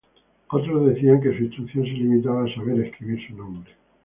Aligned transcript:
Otros 0.49 0.87
decían 0.87 1.21
que 1.21 1.37
su 1.37 1.43
instrucción 1.43 1.83
se 1.85 1.91
limitaba 1.91 2.43
a 2.45 2.53
saber 2.55 2.79
escribir 2.87 3.23
su 3.27 3.35
nombre. 3.35 3.71